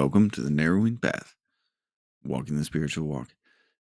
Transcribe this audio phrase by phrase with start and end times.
[0.00, 1.34] welcome to the narrowing path,
[2.24, 3.34] walking the spiritual walk.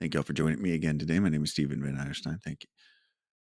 [0.00, 1.20] Thank y'all for joining me again today.
[1.20, 2.42] My name is Stephen Van Eierstein.
[2.42, 2.66] Thank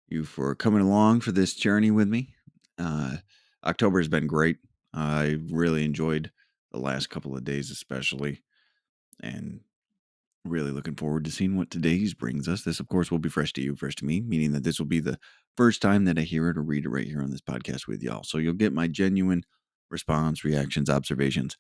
[0.08, 2.34] you for coming along for this journey with me.
[2.80, 3.18] Uh,
[3.64, 4.58] October has been great.
[4.92, 6.32] I really enjoyed
[6.72, 8.42] the last couple of days, especially,
[9.22, 9.60] and
[10.44, 12.64] really looking forward to seeing what today's brings us.
[12.64, 14.88] This, of course, will be fresh to you, fresh to me, meaning that this will
[14.88, 15.20] be the
[15.56, 18.02] first time that I hear it or read it right here on this podcast with
[18.02, 18.24] y'all.
[18.24, 19.44] So you'll get my genuine
[19.92, 21.56] response, reactions, observations,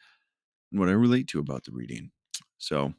[0.71, 2.11] what I relate to about the reading.
[2.57, 2.93] So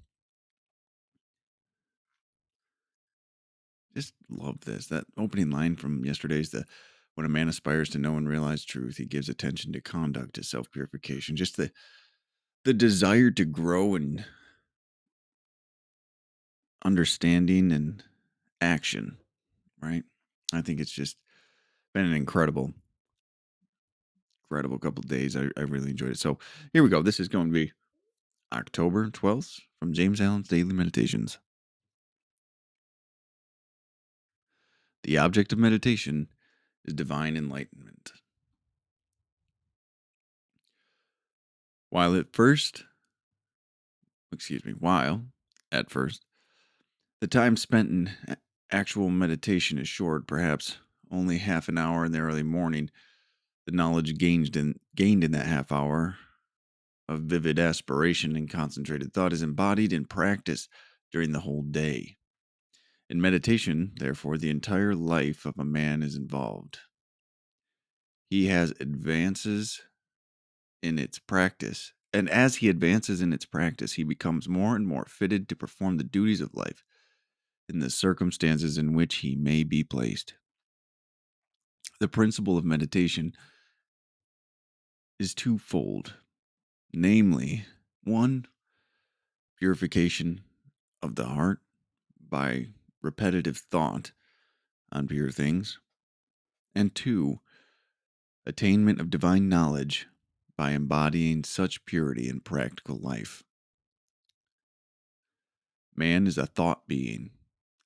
[3.94, 4.86] just love this.
[4.86, 6.64] That opening line from yesterday's the
[7.14, 10.44] when a man aspires to know and realize truth, he gives attention to conduct, to
[10.44, 11.36] self purification.
[11.36, 11.70] Just the
[12.64, 14.24] the desire to grow and
[16.84, 18.02] understanding and
[18.60, 19.16] action,
[19.80, 20.04] right?
[20.52, 21.16] I think it's just
[21.94, 22.72] been an incredible,
[24.50, 25.36] incredible couple days.
[25.36, 26.18] I, I really enjoyed it.
[26.18, 26.38] So
[26.72, 27.02] here we go.
[27.02, 27.72] This is going to be
[28.52, 31.38] October 12th from James Allen's Daily Meditations.
[35.04, 36.28] The object of meditation
[36.84, 38.12] is divine enlightenment.
[41.90, 42.84] While at first,
[44.32, 45.24] excuse me, while
[45.72, 46.24] at first
[47.20, 48.10] the time spent in
[48.70, 50.78] actual meditation is short, perhaps
[51.10, 52.90] only half an hour in the early morning.
[53.68, 56.16] The knowledge gained in, gained in that half hour
[57.06, 60.70] of vivid aspiration and concentrated thought is embodied in practice
[61.12, 62.16] during the whole day.
[63.10, 66.78] In meditation, therefore, the entire life of a man is involved.
[68.30, 69.82] He has advances
[70.82, 75.04] in its practice, and as he advances in its practice, he becomes more and more
[75.04, 76.82] fitted to perform the duties of life
[77.68, 80.32] in the circumstances in which he may be placed.
[82.00, 83.34] The principle of meditation
[85.18, 86.14] is twofold
[86.92, 87.66] namely,
[88.04, 88.46] one,
[89.56, 90.40] purification
[91.02, 91.60] of the heart
[92.20, 92.66] by
[93.02, 94.12] repetitive thought
[94.90, 95.78] on pure things,
[96.74, 97.40] and two,
[98.46, 100.06] attainment of divine knowledge
[100.56, 103.42] by embodying such purity in practical life.
[105.94, 107.30] Man is a thought being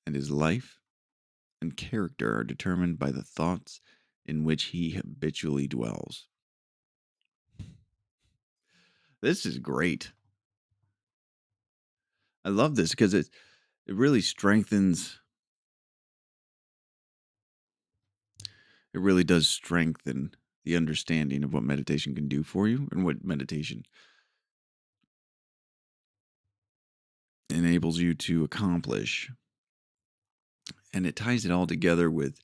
[0.05, 0.79] and his life
[1.61, 3.81] and character are determined by the thoughts
[4.25, 6.27] in which he habitually dwells.
[9.23, 10.11] This is great.
[12.43, 13.29] I love this because it
[13.87, 15.17] it really strengthens
[18.93, 20.35] it really does strengthen
[20.65, 23.85] the understanding of what meditation can do for you and what meditation
[27.49, 29.31] enables you to accomplish
[30.93, 32.41] and it ties it all together with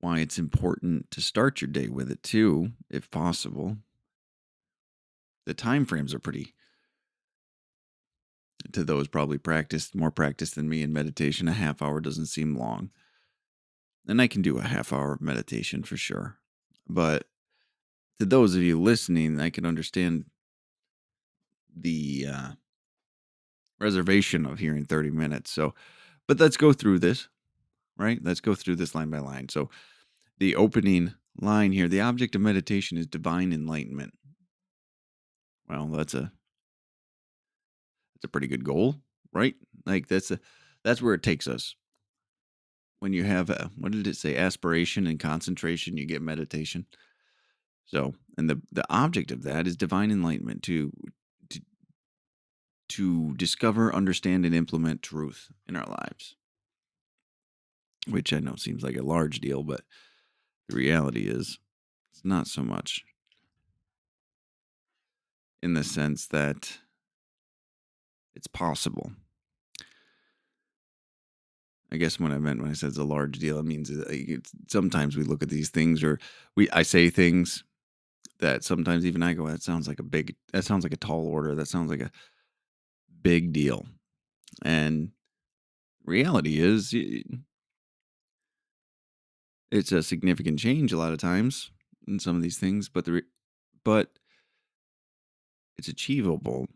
[0.00, 3.76] why it's important to start your day with it too if possible
[5.46, 6.54] the time frames are pretty
[8.72, 12.56] to those probably practiced more practiced than me in meditation a half hour doesn't seem
[12.56, 12.90] long
[14.06, 16.36] and i can do a half hour of meditation for sure
[16.88, 17.26] but
[18.18, 20.24] to those of you listening i can understand
[21.76, 22.50] the uh,
[23.80, 25.74] reservation of hearing 30 minutes so
[26.26, 27.28] but let's go through this
[27.96, 28.18] right?
[28.22, 29.48] Let's go through this line by line.
[29.48, 29.70] So,
[30.38, 34.14] the opening line here the object of meditation is divine enlightenment.
[35.68, 36.32] Well, that's a
[38.14, 38.96] that's a pretty good goal,
[39.32, 39.54] right?
[39.86, 40.40] Like that's a
[40.82, 41.74] that's where it takes us.
[43.00, 44.36] When you have a, what did it say?
[44.36, 46.86] Aspiration and concentration, you get meditation.
[47.86, 50.92] So, and the the object of that is divine enlightenment to
[51.50, 51.60] to
[52.90, 56.36] to discover, understand, and implement truth in our lives
[58.06, 59.82] which I know seems like a large deal, but
[60.68, 61.58] the reality is
[62.12, 63.04] it's not so much
[65.64, 66.76] in the sense that
[68.36, 69.10] it's possible.
[71.90, 73.90] I guess what I meant when I said it's a large deal, it means
[74.68, 76.18] sometimes we look at these things or
[76.54, 77.64] we I say things
[78.40, 81.26] that sometimes even I go, that sounds like a big, that sounds like a tall
[81.26, 81.54] order.
[81.54, 82.10] That sounds like a
[83.22, 83.86] big deal.
[84.62, 85.12] And
[86.04, 86.94] reality is
[89.70, 91.70] it's a significant change a lot of times
[92.06, 93.22] in some of these things, but the
[93.82, 94.10] but
[95.78, 96.66] it's achievable,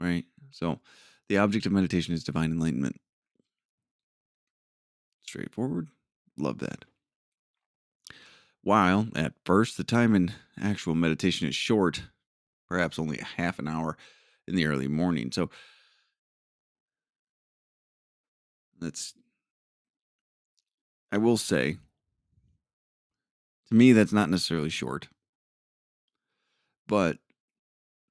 [0.00, 0.24] right?
[0.50, 0.80] So,
[1.28, 3.00] the object of meditation is divine enlightenment.
[5.22, 5.88] Straightforward.
[6.36, 6.84] Love that.
[8.62, 12.02] While at first the time in actual meditation is short,
[12.68, 13.96] perhaps only a half an hour
[14.46, 15.32] in the early morning.
[15.32, 15.50] So
[18.80, 19.14] let's
[21.12, 21.76] I will say,
[23.68, 25.08] to me, that's not necessarily short,
[26.86, 27.18] but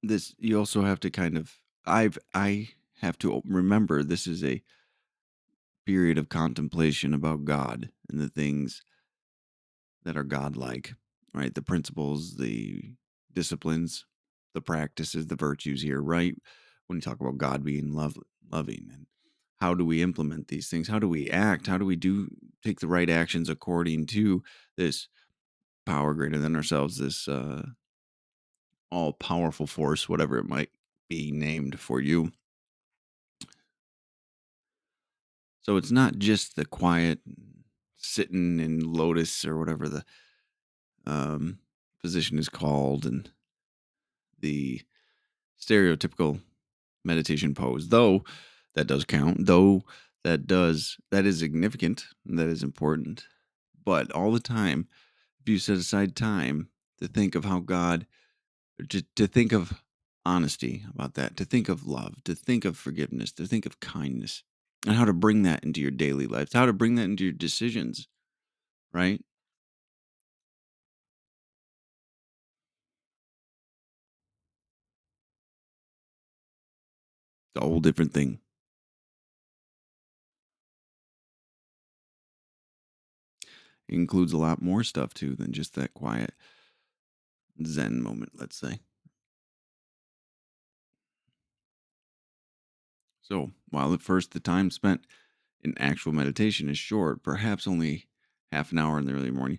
[0.02, 1.52] this you also have to kind of
[1.86, 2.68] I've I
[3.00, 4.62] have to remember this is a
[5.86, 8.82] period of contemplation about God and the things
[10.04, 10.94] that are godlike,
[11.34, 11.54] right?
[11.54, 12.94] The principles, the
[13.32, 14.04] disciplines,
[14.54, 16.34] the practices, the virtues here, right?
[16.86, 18.16] When you talk about God being love,
[18.50, 19.06] loving and
[19.60, 20.88] how do we implement these things?
[20.88, 21.68] How do we act?
[21.68, 22.28] How do we do
[22.64, 24.42] take the right actions according to
[24.76, 25.08] this
[25.86, 27.62] power greater than ourselves, this uh,
[28.92, 30.70] all powerful force, whatever it might
[31.08, 32.30] be named for you?
[35.62, 37.20] So it's not just the quiet
[37.96, 40.04] sitting in lotus or whatever the
[41.06, 41.58] um,
[42.00, 43.30] position is called and
[44.40, 44.82] the
[45.60, 46.40] stereotypical
[47.04, 48.24] meditation pose, though
[48.74, 49.82] that does count, though
[50.24, 53.26] that does that is significant, that is important.
[53.84, 54.88] But all the time,
[55.40, 56.68] if you set aside time
[57.00, 58.06] to think of how God,
[58.90, 59.82] to, to think of
[60.24, 64.42] honesty about that, to think of love, to think of forgiveness, to think of kindness,
[64.86, 67.32] and how to bring that into your daily life, how to bring that into your
[67.32, 68.08] decisions,
[68.92, 69.22] right?
[77.54, 78.40] It's a whole different thing.
[83.88, 86.34] It includes a lot more stuff too than just that quiet
[87.64, 88.80] Zen moment, let's say.
[93.22, 95.06] So, while at first the time spent
[95.62, 98.08] in actual meditation is short, perhaps only
[98.50, 99.58] half an hour in the early morning,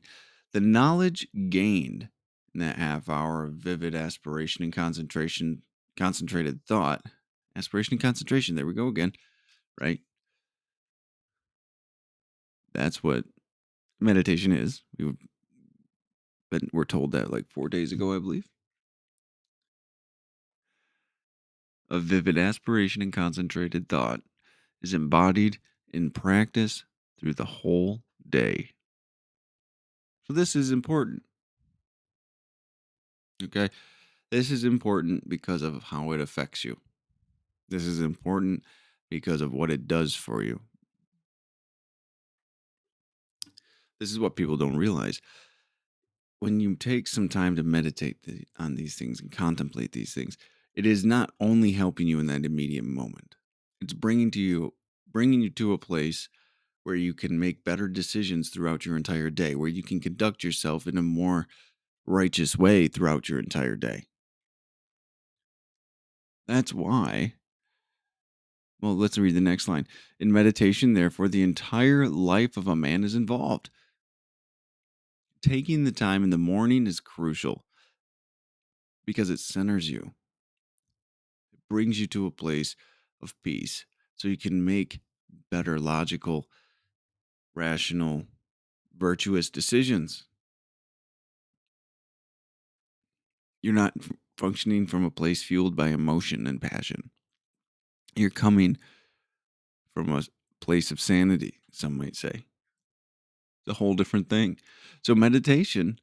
[0.52, 2.10] the knowledge gained
[2.54, 5.64] in that half hour of vivid aspiration and concentration,
[5.98, 7.02] concentrated thought,
[7.56, 9.14] aspiration and concentration, there we go again,
[9.80, 10.00] right?
[12.74, 13.26] That's what
[14.00, 14.84] meditation is.
[14.98, 15.16] We've
[16.60, 18.48] been, we're told that like four days ago, I believe.
[21.90, 24.22] A vivid aspiration and concentrated thought
[24.82, 25.58] is embodied
[25.92, 26.86] in practice
[27.20, 28.70] through the whole day.
[30.26, 31.24] So, this is important.
[33.44, 33.70] Okay.
[34.32, 36.80] This is important because of how it affects you.
[37.70, 38.64] This is important
[39.10, 40.62] because of what it does for you.
[44.00, 45.22] This is what people don't realize.
[46.44, 50.38] When you take some time to meditate the, on these things and contemplate these things,
[50.76, 53.36] it is not only helping you in that immediate moment.
[53.80, 54.74] It's bringing to you
[55.10, 56.28] bringing you to a place
[56.84, 60.86] where you can make better decisions throughout your entire day, where you can conduct yourself
[60.86, 61.48] in a more
[62.06, 64.08] righteous way throughout your entire day.
[66.46, 67.36] That's why.
[68.82, 69.88] Well, let's read the next line.
[70.20, 73.70] In meditation, therefore, the entire life of a man is involved.
[75.44, 77.66] Taking the time in the morning is crucial
[79.06, 80.14] because it centers you,
[81.52, 82.78] it brings you to a place
[83.22, 83.86] of peace
[84.16, 85.02] so you can make
[85.52, 86.48] better, logical,
[87.54, 88.24] rational,
[88.98, 90.24] virtuous decisions.
[93.62, 93.96] You're not
[94.38, 97.10] functioning from a place fueled by emotion and passion.
[98.16, 98.78] You're coming
[99.94, 100.24] from a
[100.62, 102.46] place of sanity, some might say.
[103.68, 104.58] A whole different thing.
[105.04, 106.00] So, meditation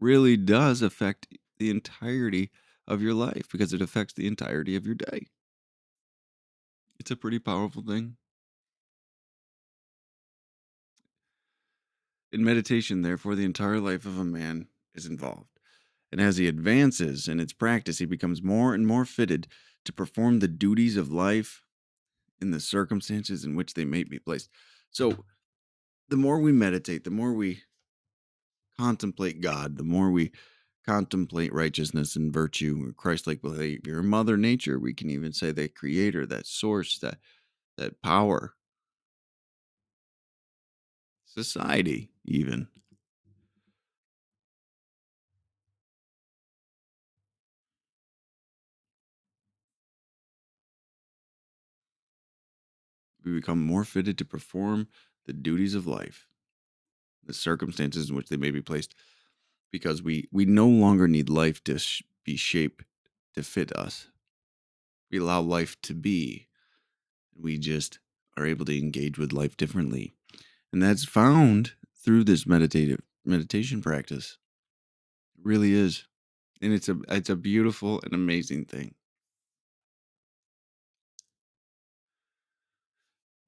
[0.00, 2.50] really does affect the entirety
[2.86, 5.26] of your life because it affects the entirety of your day.
[6.98, 8.16] It's a pretty powerful thing.
[12.32, 15.50] In meditation, therefore, the entire life of a man is involved.
[16.10, 19.46] And as he advances in its practice, he becomes more and more fitted
[19.84, 21.62] to perform the duties of life
[22.40, 24.48] in the circumstances in which they may be placed.
[24.90, 25.24] So,
[26.08, 27.62] the more we meditate, the more we
[28.78, 30.32] contemplate God, the more we
[30.86, 36.26] contemplate righteousness and virtue, Christ like behavior, Mother Nature, we can even say that creator,
[36.26, 37.18] that source, that
[37.76, 38.54] that power,
[41.24, 42.68] society, even.
[53.24, 54.88] We become more fitted to perform
[55.26, 56.28] the duties of life,
[57.24, 58.94] the circumstances in which they may be placed,
[59.70, 62.84] because we we no longer need life to sh- be shaped
[63.34, 64.08] to fit us.
[65.10, 66.48] We allow life to be.
[67.34, 67.98] We just
[68.36, 70.14] are able to engage with life differently,
[70.72, 74.38] and that's found through this meditative meditation practice.
[75.38, 76.06] It really is,
[76.60, 78.94] and it's a it's a beautiful and amazing thing.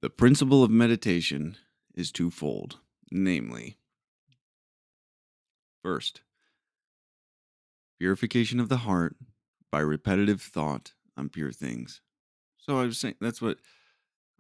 [0.01, 1.57] The principle of meditation
[1.95, 3.79] is twofold, namely,
[5.83, 6.23] first,
[7.99, 9.17] Purification of the heart
[9.71, 12.03] by repetitive thought on pure things.
[12.59, 13.59] So I was saying that's what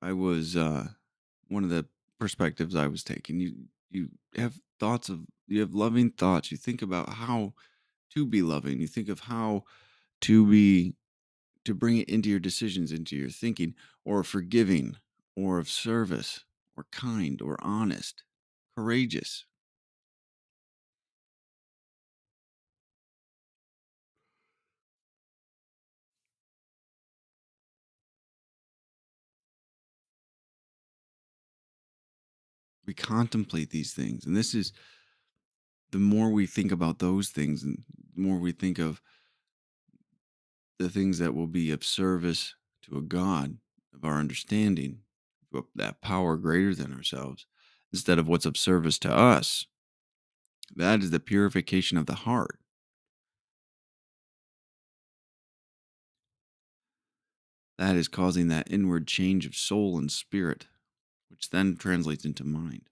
[0.02, 0.88] I was uh
[1.48, 1.86] one of the
[2.18, 3.40] perspectives I was taking.
[3.40, 3.54] You
[3.90, 6.50] you have thoughts of you have loving thoughts.
[6.50, 7.54] You think about how
[8.10, 8.80] to be loving.
[8.80, 9.64] You think of how
[10.22, 10.94] to be
[11.64, 14.96] to bring it into your decisions, into your thinking, or forgiving,
[15.36, 16.44] or of service,
[16.76, 18.22] or kind, or honest,
[18.74, 19.44] courageous.
[32.86, 34.24] We contemplate these things.
[34.24, 34.72] And this is
[35.90, 37.82] the more we think about those things, and
[38.14, 39.02] the more we think of
[40.78, 43.58] the things that will be of service to a God
[43.94, 45.00] of our understanding,
[45.74, 47.46] that power greater than ourselves,
[47.92, 49.66] instead of what's of service to us.
[50.74, 52.58] That is the purification of the heart.
[57.78, 60.66] That is causing that inward change of soul and spirit,
[61.28, 62.88] which then translates into mind,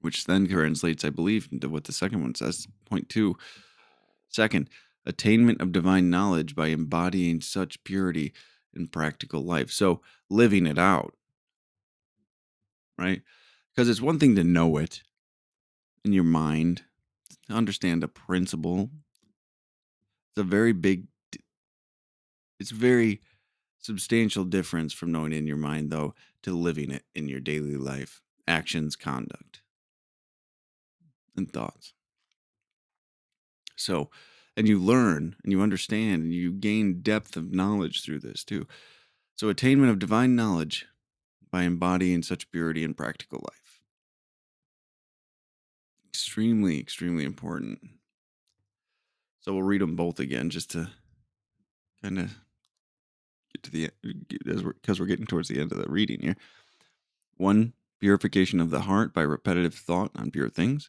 [0.00, 2.68] which then translates, I believe, into what the second one says.
[2.88, 3.36] Point two.
[4.28, 4.70] Second,
[5.04, 8.32] attainment of divine knowledge by embodying such purity
[8.76, 9.70] in practical life.
[9.70, 11.14] So living it out,
[12.98, 13.22] right?
[13.74, 15.02] Because it's one thing to know it
[16.04, 16.82] in your mind,
[17.48, 18.90] to understand a principle.
[20.30, 21.06] It's a very big,
[22.60, 23.20] it's very
[23.78, 27.76] substantial difference from knowing it in your mind, though, to living it in your daily
[27.76, 29.62] life, actions, conduct,
[31.36, 31.92] and thoughts.
[33.76, 34.10] So,
[34.56, 38.66] and you learn and you understand and you gain depth of knowledge through this too.
[39.36, 40.86] So, attainment of divine knowledge
[41.50, 43.80] by embodying such purity in practical life.
[46.08, 47.80] Extremely, extremely important.
[49.40, 50.88] So, we'll read them both again just to
[52.02, 52.34] kind of
[53.52, 53.90] get to the
[54.62, 56.36] we're because we're getting towards the end of the reading here.
[57.36, 60.88] One, purification of the heart by repetitive thought on pure things,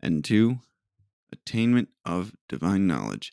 [0.00, 0.58] and two,
[1.34, 3.32] attainment of divine knowledge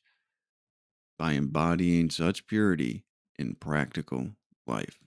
[1.17, 3.05] by embodying such purity
[3.38, 4.31] in practical
[4.67, 4.98] life.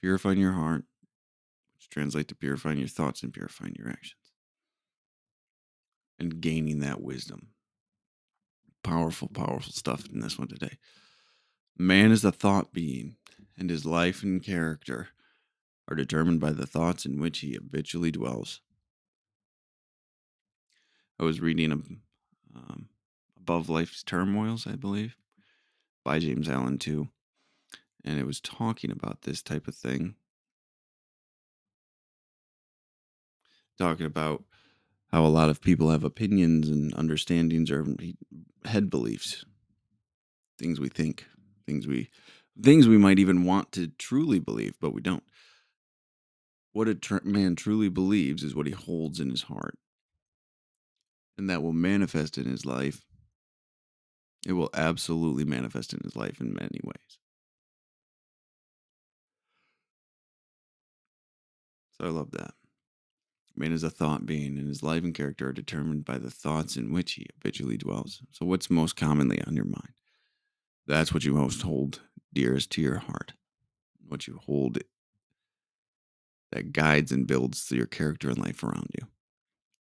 [0.00, 0.84] Purifying your heart,
[1.74, 4.32] which translates to purifying your thoughts and purifying your actions,
[6.18, 7.48] and gaining that wisdom.
[8.82, 10.78] Powerful, powerful stuff in this one today.
[11.76, 13.16] Man is a thought being,
[13.58, 15.08] and his life and character
[15.88, 18.60] are determined by the thoughts in which he habitually dwells.
[21.20, 21.72] I was reading
[22.54, 22.88] um,
[23.36, 25.16] Above Life's Turmoils, I believe,
[26.04, 27.08] by James Allen, too.
[28.04, 30.14] And it was talking about this type of thing.
[33.78, 34.44] Talking about
[35.12, 37.84] how a lot of people have opinions and understandings or
[38.64, 39.44] head beliefs,
[40.58, 41.26] things we think,
[41.66, 42.10] things we
[42.60, 45.22] things we might even want to truly believe, but we don't.
[46.72, 49.78] What a tr- man truly believes is what he holds in his heart
[51.38, 53.06] and that will manifest in his life.
[54.46, 57.18] It will absolutely manifest in his life in many ways.
[61.92, 62.54] So I love that.
[63.56, 66.76] Man is a thought being, and his life and character are determined by the thoughts
[66.76, 68.22] in which he habitually dwells.
[68.30, 69.94] So, what's most commonly on your mind?
[70.86, 72.00] That's what you most hold
[72.32, 73.32] dearest to your heart.
[74.06, 74.78] What you hold
[76.52, 79.08] that guides and builds your character and life around you.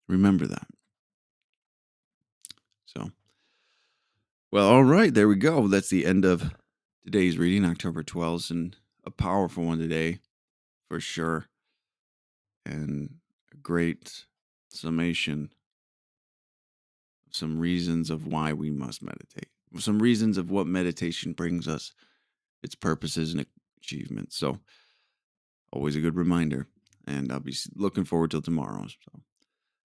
[0.08, 0.66] Remember that.
[2.96, 3.10] So,
[4.50, 5.68] well, all right, there we go.
[5.68, 6.52] That's the end of
[7.04, 10.18] today's reading, October 12th, and a powerful one today
[10.88, 11.46] for sure.
[12.66, 13.14] And
[13.52, 14.24] a great
[14.70, 15.50] summation
[17.28, 21.92] of some reasons of why we must meditate, some reasons of what meditation brings us,
[22.64, 23.46] its purposes and
[23.78, 24.36] achievements.
[24.36, 24.58] So,
[25.72, 26.66] always a good reminder.
[27.06, 28.86] And I'll be looking forward till tomorrow.
[28.88, 29.20] So,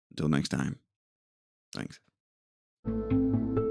[0.09, 0.79] until next time,
[1.75, 2.00] thanks.
[2.86, 3.64] 何?